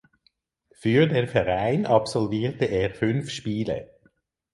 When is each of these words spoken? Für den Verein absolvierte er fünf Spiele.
Für 0.71 1.05
den 1.05 1.27
Verein 1.27 1.85
absolvierte 1.85 2.65
er 2.65 2.89
fünf 2.89 3.29
Spiele. 3.29 3.91